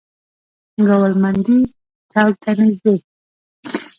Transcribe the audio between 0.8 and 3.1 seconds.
ګوالمنډۍ چوک ته نزدې.